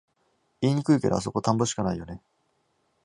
[0.61, 2.23] 言いにくいけど、あそこ田んぼしかないよね